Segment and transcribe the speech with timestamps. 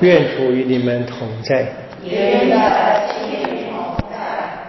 [0.00, 1.66] 愿主与你们同在。
[2.02, 4.16] 也与你同在。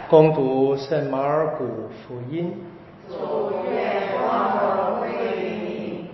[0.09, 2.53] 恭读圣马尔谷福音。
[3.09, 6.09] 主愿光荣归于你。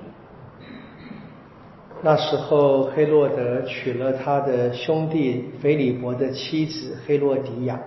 [2.02, 7.80] 那时候，黑洛德娶了他的兄弟腓里伯的妻子黑洛迪亚，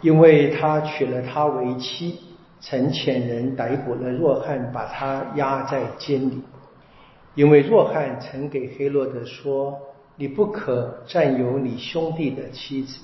[0.00, 2.20] 因为他娶了她为妻，
[2.60, 6.40] 曾遣人逮捕了若翰，把他押在监里。
[7.34, 9.80] 因为若翰曾给黑洛德说
[10.16, 13.00] ：“你不可占有你兄弟的妻子。”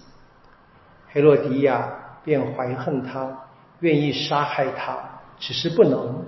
[1.11, 1.93] 黑洛迪亚
[2.25, 3.49] 便怀恨他，
[3.81, 6.23] 愿意杀害他，只是不能，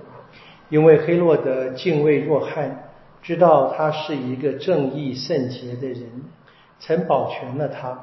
[0.67, 2.89] 因为黑洛德敬畏若翰，
[3.21, 6.23] 知道他是一个正义圣洁的人，
[6.79, 7.97] 曾保全了他。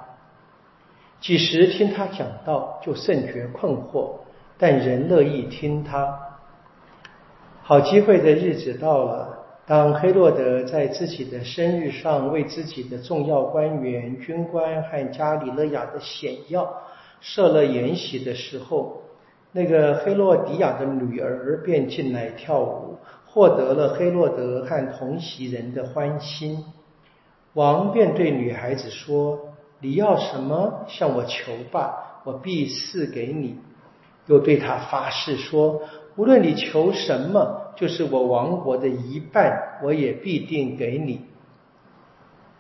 [1.20, 4.20] 几时听他讲道，就甚觉困惑，
[4.56, 6.18] 但仍乐意听他。
[7.62, 9.39] 好机会的日子到了。
[9.70, 16.68] 当黑洛德在自己的生日上为自己的重要官员、军官和加里勒亚的显要
[17.20, 19.00] 设了筵席的时候，
[19.52, 26.64] 那个黑洛迪亚的女儿便进来跳舞，获得了黑洛德和同席人的欢心。
[27.52, 29.38] 王便对女孩子说
[29.78, 33.56] ：“你要什么，向我求吧，我必赐给你。”
[34.26, 35.80] 又对他发誓说。
[36.16, 41.26] 无论你求什么，就是我王国的一半，我也必定给你。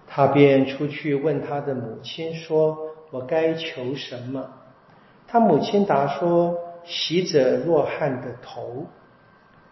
[0.06, 2.78] 他便出去问他的母亲说
[3.12, 4.50] ：“我该求什么？”
[5.28, 8.86] 他母亲答说：“洗者若汉的头。”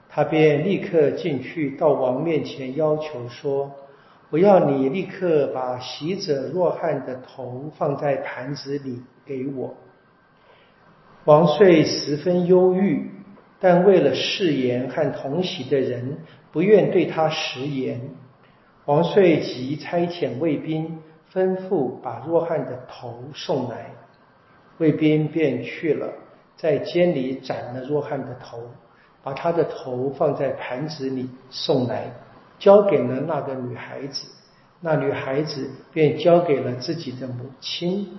[0.08, 3.72] 他便立刻进去到王面前要求说
[4.30, 9.74] ：“我要你立刻把洗者若汉的头放在盘子里给我。”
[11.26, 13.10] 王遂十分忧郁。
[13.60, 16.18] 但为了誓言和同席的人
[16.52, 18.00] 不愿对他食言，
[18.84, 23.90] 王遂即差遣卫兵吩咐把若翰的头送来。
[24.78, 26.08] 卫兵便去了，
[26.56, 28.60] 在监里斩了若翰的头，
[29.24, 32.12] 把他的头放在盘子里送来，
[32.60, 34.28] 交给了那个女孩子。
[34.80, 38.18] 那女孩子便交给了自己的母亲。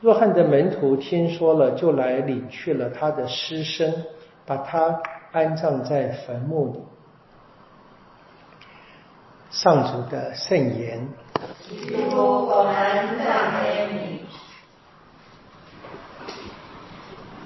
[0.00, 3.92] 若翰的门徒听说了，就来领去了他的尸身。
[4.46, 5.00] 把他
[5.32, 6.78] 安葬在坟墓里。
[9.50, 11.08] 上主的圣言。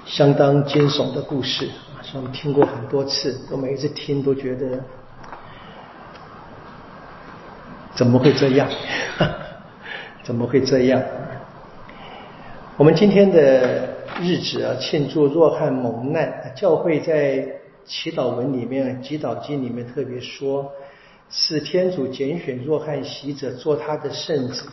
[0.05, 4.83] 相当惊悚的故事啊，我们听过很多次，我每一次听都觉得，
[7.95, 8.69] 怎么会这样？
[10.21, 11.01] 怎么会这样？
[12.77, 13.89] 我们今天的。
[14.21, 16.53] 日子啊，庆祝若翰蒙难。
[16.55, 17.47] 教会在
[17.85, 20.71] 祈祷文里面、祈祷经里面特别说，
[21.29, 24.63] 是天主拣选若翰洗者做他的圣子，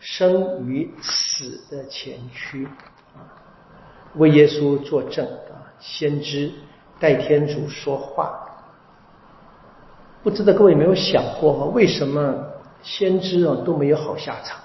[0.00, 2.66] 生于死的前驱
[3.14, 3.22] 啊，
[4.16, 6.50] 为耶稣作证啊，先知
[6.98, 8.42] 代天主说话。
[10.24, 11.66] 不知道各位有没有想过吗？
[11.66, 12.34] 为什么
[12.82, 14.58] 先知啊都没有好下场？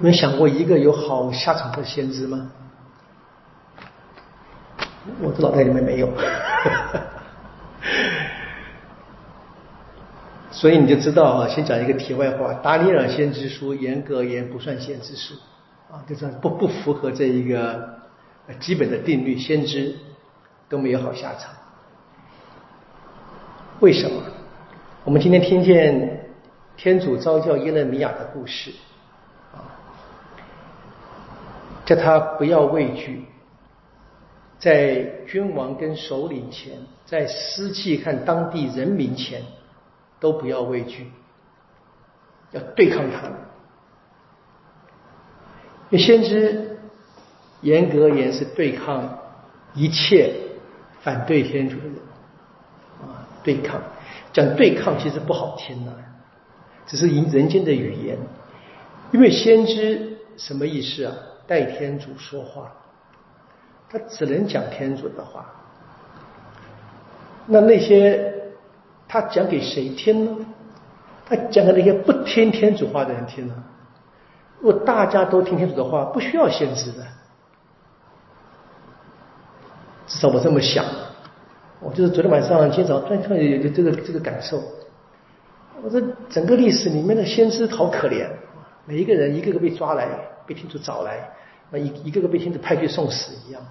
[0.00, 2.50] 有没有想过一个有好下场的先知吗？
[5.20, 6.08] 我的脑袋里面没有，
[10.50, 11.48] 所以你就知道啊。
[11.48, 15.34] 先讲一个题外话，达尼尔先知书严格言不算先知书
[15.90, 17.98] 啊，就是不不符合这一个
[18.58, 19.94] 基本的定律，先知
[20.68, 21.52] 都没有好下场。
[23.80, 24.22] 为什么？
[25.04, 26.30] 我们今天听见
[26.76, 28.72] 天主召教耶勒米亚的故事。
[31.90, 33.24] 叫他不要畏惧，
[34.60, 39.42] 在君王跟首领前，在司祭看当地人民前，
[40.20, 41.10] 都不要畏惧，
[42.52, 43.26] 要对抗他。
[45.90, 46.78] 因为先知
[47.62, 49.18] 严格而言是对抗
[49.74, 50.32] 一切
[51.00, 51.96] 反对天主的人
[53.02, 53.82] 啊，对抗
[54.32, 55.92] 讲对抗其实不好听啊，
[56.86, 58.16] 只是人人间的语言。
[59.10, 61.16] 因为先知什么意思啊？
[61.50, 62.72] 代天主说话，
[63.88, 65.44] 他只能讲天主的话。
[67.44, 68.32] 那那些
[69.08, 70.46] 他讲给谁听呢？
[71.26, 73.54] 他讲给那些不听天主话的人听呢？
[74.60, 77.04] 如果大家都听天主的话，不需要先知的。
[80.06, 80.84] 至少我这么想。
[81.80, 84.62] 我就是昨天晚上、今早突然突然有这个这个感受。
[85.82, 88.28] 我说整个历史里面的先知好可怜，
[88.84, 90.06] 每一个人一个个被抓来，
[90.46, 91.28] 被天主找来。
[91.70, 93.62] 那一一个个被天主派去送死一样，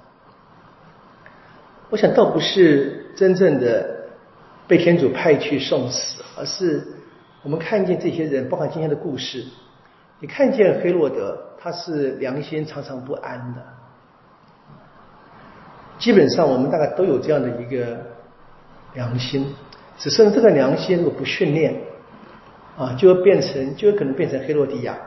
[1.89, 4.07] 我想倒不是真正的
[4.67, 6.87] 被天主派去送死，而是
[7.43, 9.43] 我们看见这些人，包括今天的故事，
[10.19, 13.61] 你看见黑洛德，他是良心常常不安的。
[15.97, 17.97] 基本上我们大概都有这样的一个
[18.93, 19.53] 良心，
[19.97, 21.75] 只是这个良心如果不训练，
[22.77, 24.97] 啊，就会变成，就有可能变成黑洛迪亚，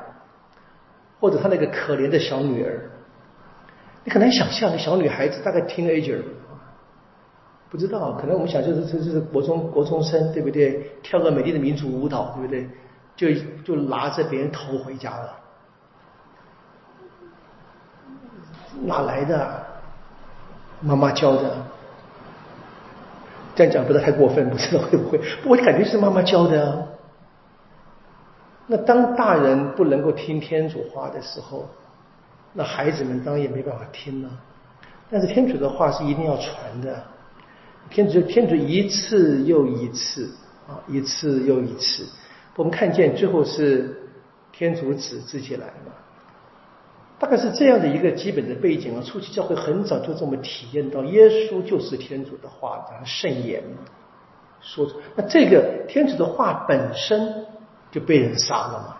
[1.22, 2.90] 或者他那个可怜的小女儿。
[4.02, 6.18] 你很难想象，那小女孩子大概 teenager，
[7.70, 10.90] 不知道，可能我们想就是这就是国中国中生，对不对？
[11.04, 12.68] 跳个美丽的民族舞蹈，对不对？
[13.14, 13.32] 就
[13.62, 15.38] 就拿着别人头回家了，
[18.84, 19.64] 哪来的？
[20.80, 21.64] 妈妈教的，
[23.54, 25.20] 这样讲不知道太过分，不知道会不会？
[25.44, 26.82] 我感觉是妈妈教的啊。
[28.72, 31.68] 那当大人不能够听天主话的时候，
[32.54, 34.30] 那孩子们当然也没办法听了。
[35.10, 37.04] 但是天主的话是一定要传的，
[37.90, 40.30] 天主天主一次又一次
[40.66, 42.06] 啊，一次又一次，
[42.56, 43.94] 我们看见最后是
[44.52, 45.92] 天主子自己来了。
[47.18, 53.62] 大概是这样的一个基本的背景啊，初期教会很早就这么体验到，耶稣就是天主的话，然后圣言
[54.62, 54.94] 说出。
[55.14, 57.44] 那这个天主的话本身
[57.92, 58.96] 就被人杀了嘛？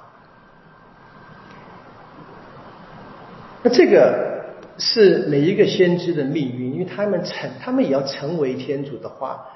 [3.64, 4.44] 那这个
[4.78, 9.46] 是每一个先知的命运，因为他们成，他们也要成为天主的话。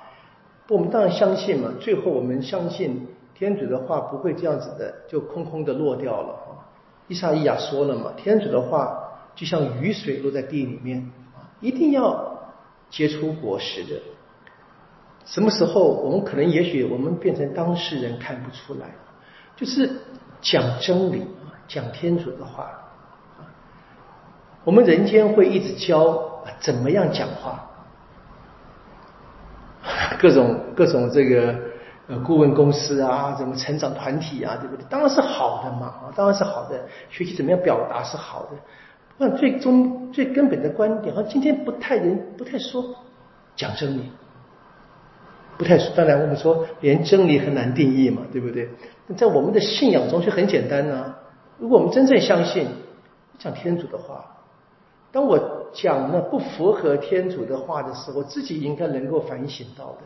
[0.69, 6.35] 我们当然相信嘛，最后我们相信天主的话不会这样子的就空空的落掉了。
[7.06, 8.99] 伊莎伊亚说了嘛，天主的话
[9.37, 11.09] 就像雨水落在地里面，
[11.61, 12.50] 一定要
[12.91, 14.00] 结出果实的。
[15.25, 18.91] 什么时候我们可能也许我们变成当事人看不出来，
[19.56, 19.91] 就是
[20.41, 22.70] 讲真理啊，讲天主的话
[24.62, 26.23] 我们人间会一直教
[26.61, 27.69] 怎么样讲话，
[30.20, 31.55] 各种各种这个。
[32.08, 34.87] 呃，顾问公司啊，什么成长团体啊，对不对？
[34.88, 36.81] 当然是好的嘛，啊，当然是好的。
[37.11, 38.50] 学习怎么样表达是好的。
[39.19, 42.94] 那最终最根本的观点，好像今天不太人不太说
[43.56, 44.12] 讲真理，
[45.56, 45.76] 不太。
[45.94, 48.69] 当然我们说连真理很难定义嘛，对不对？
[49.17, 51.14] 在我们的信仰中就很简单呢。
[51.58, 52.67] 如果我们真正相信
[53.38, 54.25] 讲天主的话，
[55.12, 59.99] 当我讲了不符合天主的话的时候，自己应该能够反省到的。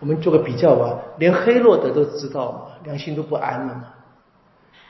[0.00, 3.84] 我们做个比较吧，连黑洛德都知道嘛，良心都不安了嘛。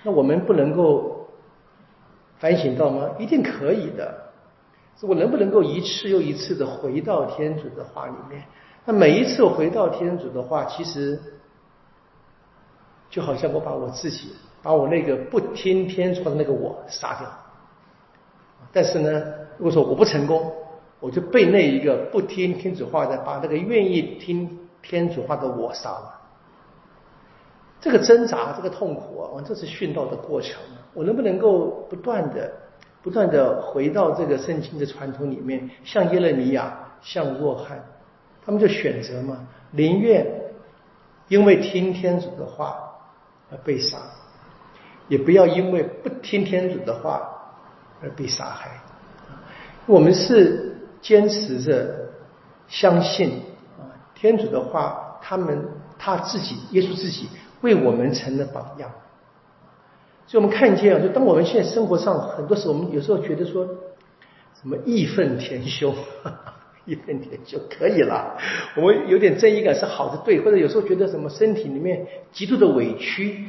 [0.02, 1.28] 那我们不能够
[2.38, 3.10] 反省到吗？
[3.18, 4.30] 一定可以的。
[5.02, 8.44] 我能不能够一次又一次的回到天主的话里面？
[8.84, 11.20] 那每一次回到天主的话，其实
[13.08, 14.32] 就好像我把我自己，
[14.62, 17.28] 把我那个不听天主的那个我杀掉。
[18.72, 19.22] 但是呢，
[19.58, 20.52] 如果说我不成功，
[21.00, 24.58] 我就被那一个不听天主话的，把那个愿意听。
[24.82, 26.20] 天主话的我杀了，
[27.82, 30.58] 这个挣扎，这个痛苦啊，这是殉道的过程。
[30.94, 32.50] 我能不能够不断的、
[33.02, 37.84] 不断的回到这个圣经的传统里面，像耶勒米亚，像若翰，
[38.44, 40.26] 他们就选择嘛，宁愿
[41.28, 42.76] 因为听天主的话
[43.50, 43.98] 而被杀，
[45.08, 47.20] 也不要因为不听天主的话
[48.02, 48.80] 而被杀害。
[49.86, 52.08] 我们是坚持着
[52.68, 53.42] 相信
[53.78, 53.90] 啊。
[54.14, 57.28] 天主的话，他们他自己，耶稣自己
[57.60, 58.90] 为我们成了榜样。
[60.26, 63.66] 所以我们看见啊，就当我们现在生活上很多时候，我们有时候觉得说，
[64.60, 65.92] 什么义愤填膺，
[66.90, 68.36] 义愤填膺可以了。
[68.76, 70.40] 我们有点正义感是好的，对。
[70.40, 73.48] 或者有时候觉得什么身体里面极度的委屈，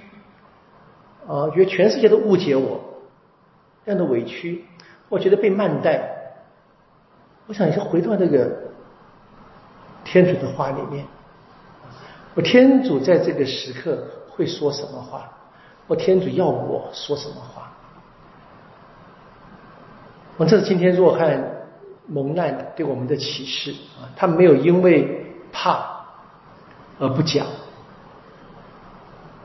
[1.27, 2.79] 啊，觉得全世界都误解我，
[3.85, 4.65] 这样的委屈，
[5.09, 6.01] 我觉得被慢待。
[7.47, 8.69] 我想先回到那个。
[10.03, 11.05] 天主的话里面，
[12.33, 15.31] 我天主在这个时刻会说什么话？
[15.85, 17.71] 我天主要我说什么话？
[20.37, 21.60] 我这是今天若翰
[22.11, 24.11] 蒙难对我们的启示啊！
[24.17, 26.03] 他没有因为怕
[26.99, 27.47] 而不讲，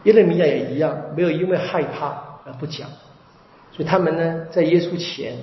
[0.03, 2.89] 耶勒米亚也一样，没有因为害怕而不讲，
[3.71, 5.37] 所以他们呢，在耶稣前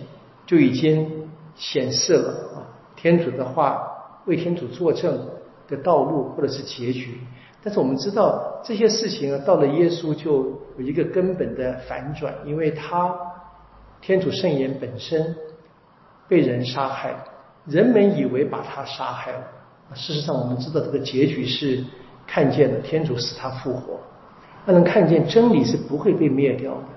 [0.45, 2.57] 就已经显示了啊，
[2.95, 3.89] 天主的话。
[4.25, 5.19] 为天主作证
[5.67, 7.19] 的道路，或者是结局。
[7.61, 13.13] 但是我们知道这些事情啊，到了耶稣就有一个根本的反转，因为他
[13.99, 15.35] 天主圣言本身
[16.27, 17.13] 被人杀害，
[17.65, 19.39] 人们以为把他杀害了。
[19.93, 21.83] 事实上，我们知道这个结局是
[22.25, 23.99] 看见了天主使他复活。
[24.65, 26.87] 那能看见真理是不会被灭掉的。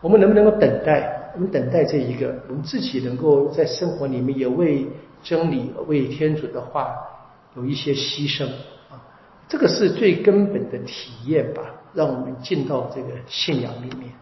[0.00, 1.32] 我们能不能够等待？
[1.34, 4.86] 我们等待这一个，我们自己能够在生活里面也为。
[5.22, 6.94] 真理为天主的话
[7.56, 8.44] 有一些牺牲
[8.90, 9.00] 啊，
[9.48, 11.62] 这个是最根本的体验吧，
[11.94, 14.12] 让我们进到这个信仰里面。